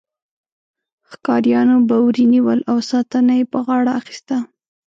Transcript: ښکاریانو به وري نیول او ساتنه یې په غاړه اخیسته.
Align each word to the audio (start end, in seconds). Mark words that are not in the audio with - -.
ښکاریانو 1.09 1.75
به 1.87 1.95
وري 2.05 2.25
نیول 2.33 2.59
او 2.71 2.77
ساتنه 2.91 3.33
یې 3.39 3.45
په 3.51 3.59
غاړه 3.65 3.91
اخیسته. 3.99 4.37